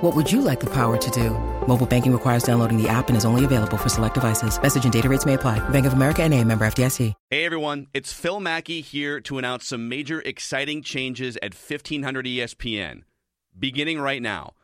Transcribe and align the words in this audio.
What 0.00 0.16
would 0.16 0.32
you 0.32 0.40
like 0.40 0.60
the 0.60 0.70
power 0.70 0.96
to 0.96 1.10
do? 1.10 1.30
Mobile 1.66 1.86
banking 1.86 2.10
requires 2.10 2.42
downloading 2.42 2.82
the 2.82 2.88
app 2.88 3.08
and 3.08 3.18
is 3.18 3.26
only 3.26 3.44
available 3.44 3.76
for 3.76 3.90
select 3.90 4.14
devices. 4.14 4.60
Message 4.60 4.84
and 4.84 4.92
data 4.92 5.10
rates 5.10 5.26
may 5.26 5.34
apply. 5.34 5.58
Bank 5.68 5.84
of 5.84 5.92
America 5.92 6.22
and 6.22 6.32
a 6.32 6.42
member 6.42 6.64
FDIC. 6.64 7.12
Hey 7.28 7.44
everyone, 7.44 7.86
it's 7.92 8.10
Phil 8.10 8.40
Mackey 8.40 8.80
here 8.80 9.20
to 9.20 9.36
announce 9.36 9.66
some 9.66 9.90
major 9.90 10.22
exciting 10.22 10.82
changes 10.82 11.36
at 11.42 11.52
1500 11.52 12.24
ESPN, 12.24 13.02
beginning 13.58 14.00
right 14.00 14.22
now. 14.22 14.54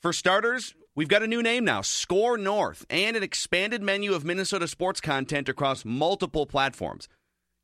For 0.00 0.12
starters, 0.12 0.76
we've 0.94 1.08
got 1.08 1.24
a 1.24 1.26
new 1.26 1.42
name 1.42 1.64
now, 1.64 1.80
SKOR 1.80 2.38
North, 2.38 2.86
and 2.88 3.16
an 3.16 3.24
expanded 3.24 3.82
menu 3.82 4.14
of 4.14 4.24
Minnesota 4.24 4.68
sports 4.68 5.00
content 5.00 5.48
across 5.48 5.84
multiple 5.84 6.46
platforms. 6.46 7.08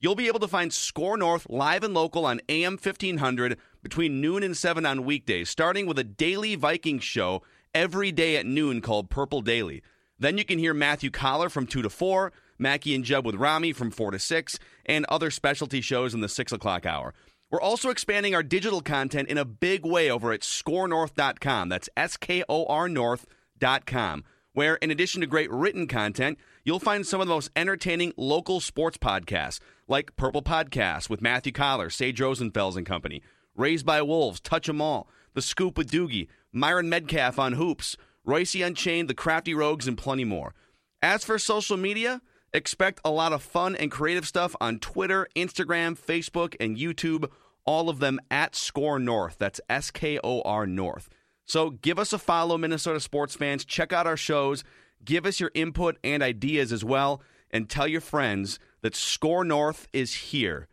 You'll 0.00 0.16
be 0.16 0.27
able 0.27 0.40
to 0.40 0.48
find 0.48 0.72
SKOR 0.72 1.16
North 1.16 1.46
live 1.48 1.84
and 1.84 1.94
local 1.94 2.27
on 2.27 2.40
AM 2.48 2.72
1500 2.72 3.56
between 3.83 4.20
noon 4.20 4.42
and 4.42 4.56
7 4.56 4.84
on 4.84 5.05
weekdays, 5.05 5.50
starting 5.50 5.86
with 5.86 5.98
a 5.98 6.05
daily 6.05 6.55
Vikings 6.55 7.05
show 7.05 7.42
every 7.75 8.12
day 8.12 8.36
at 8.36 8.47
noon 8.47 8.81
called 8.81 9.11
Purple 9.11 9.41
Daily. 9.41 9.83
Then 10.19 10.36
you 10.36 10.45
can 10.45 10.59
hear 10.59 10.75
Matthew 10.75 11.11
Coller 11.11 11.48
from 11.48 11.67
2 11.67 11.83
to 11.83 11.91
4, 11.91 12.33
Mackey 12.58 12.95
and 12.95 13.05
Judd 13.05 13.25
with 13.25 13.36
Rami 13.36 13.73
from 13.73 13.91
4 13.91 14.11
to 14.11 14.19
6, 14.19 14.58
and 14.86 15.06
other 15.08 15.31
specialty 15.31 15.81
shows 15.81 16.12
in 16.12 16.20
the 16.20 16.28
6 16.28 16.53
o'clock 16.53 16.84
hour. 16.84 17.14
We're 17.51 17.61
also 17.61 17.91
expanding 17.91 18.34
our 18.34 18.45
digital 18.45 18.81
content 18.81 19.28
in 19.28 19.39
a 19.39 19.45
big 19.45 19.84
way 19.84 20.11
over 20.11 20.33
at 20.33 20.42
scorenorth.com. 20.42 21.69
That's 21.69 21.89
S 21.97 22.17
K 22.17 22.45
O 22.48 22.64
R 22.67 22.89
North.com, 22.89 24.25
where 24.53 24.77
in 24.77 24.91
addition 24.91 25.20
to 25.20 25.27
great 25.27 25.51
written 25.51 25.89
content, 25.89 26.39
you'll 26.64 26.78
find 26.78 27.05
some 27.05 27.20
of 27.20 27.27
the 27.27 27.34
most 27.34 27.51
entertaining 27.56 28.12
local 28.17 28.61
sports 28.61 28.98
podcasts 28.98 29.58
like 29.89 30.14
Purple 30.14 30.42
Podcast 30.42 31.11
with 31.11 31.20
Matthew 31.20 31.51
Coller, 31.51 31.91
Sage 31.91 32.20
Rosenfels 32.20 32.77
and 32.77 32.86
company, 32.86 33.20
Raised 33.61 33.84
by 33.84 34.00
Wolves, 34.00 34.41
Touch 34.41 34.70
'em 34.70 34.80
All, 34.80 35.06
The 35.34 35.42
Scoop 35.42 35.77
with 35.77 35.91
Doogie, 35.91 36.28
Myron 36.50 36.91
Medcalf 36.91 37.39
on 37.39 37.53
Hoops, 37.53 37.94
Royce 38.25 38.55
Unchained, 38.55 39.08
The 39.08 39.14
Crafty 39.14 39.52
Rogues, 39.52 39.86
and 39.86 39.98
plenty 39.98 40.25
more. 40.25 40.55
As 41.02 41.27
for 41.27 41.39
social 41.39 41.77
media, 41.77 42.22
expect 42.55 43.02
a 43.05 43.11
lot 43.11 43.34
of 43.34 43.42
fun 43.42 43.77
and 43.77 43.91
creative 43.91 44.27
stuff 44.27 44.56
on 44.62 44.78
Twitter, 44.78 45.28
Instagram, 45.36 45.94
Facebook, 45.94 46.56
and 46.58 46.78
YouTube, 46.78 47.30
all 47.67 47.91
of 47.91 47.98
them 47.98 48.19
at 48.30 48.56
SKOR 48.56 48.98
North. 48.98 49.36
That's 49.39 49.61
S 49.69 49.91
K 49.91 50.19
O 50.24 50.41
R 50.41 50.67
North. 50.67 51.11
So 51.45 51.69
give 51.69 51.98
us 51.98 52.14
a 52.14 52.19
follow, 52.19 52.57
Minnesota 52.57 52.98
sports 52.98 53.36
fans. 53.36 53.67
Check 53.67 53.92
out 53.92 54.07
our 54.07 54.17
shows. 54.17 54.64
Give 55.05 55.27
us 55.27 55.39
your 55.39 55.51
input 55.55 55.98
and 56.02 56.23
ideas 56.23 56.73
as 56.73 56.83
well. 56.83 57.23
And 57.51 57.68
tell 57.68 57.86
your 57.86 58.01
friends 58.01 58.58
that 58.80 58.96
SKOR 58.96 59.45
North 59.45 59.86
is 59.92 60.14
here. 60.14 60.67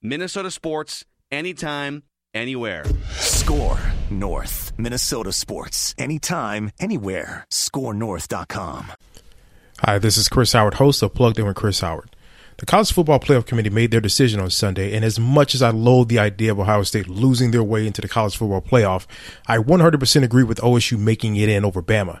Minnesota 0.00 0.50
sports, 0.50 1.04
anytime, 1.30 2.02
anywhere. 2.34 2.84
SKOR 3.10 3.78
North. 4.10 4.72
Minnesota 4.78 5.32
sports. 5.32 5.94
Anytime, 5.98 6.70
anywhere. 6.78 7.46
ScoreNorth.com. 7.50 8.92
Hi, 9.80 9.98
this 9.98 10.16
is 10.16 10.28
Chris 10.28 10.52
Howard, 10.52 10.74
host 10.74 11.02
of 11.02 11.14
Plugged 11.14 11.38
In 11.38 11.46
with 11.46 11.56
Chris 11.56 11.80
Howard. 11.80 12.14
The 12.58 12.66
College 12.66 12.92
Football 12.92 13.20
Playoff 13.20 13.46
Committee 13.46 13.70
made 13.70 13.90
their 13.90 14.02
decision 14.02 14.38
on 14.38 14.50
Sunday, 14.50 14.94
and 14.94 15.02
as 15.02 15.18
much 15.18 15.54
as 15.54 15.62
I 15.62 15.70
loathe 15.70 16.08
the 16.08 16.18
idea 16.18 16.52
of 16.52 16.60
Ohio 16.60 16.82
State 16.82 17.08
losing 17.08 17.52
their 17.52 17.62
way 17.62 17.86
into 17.86 18.02
the 18.02 18.08
College 18.08 18.36
Football 18.36 18.60
Playoff, 18.60 19.06
I 19.46 19.56
100% 19.56 20.22
agree 20.22 20.42
with 20.42 20.58
OSU 20.58 20.98
making 20.98 21.36
it 21.36 21.48
in 21.48 21.64
over 21.64 21.80
Bama. 21.80 22.20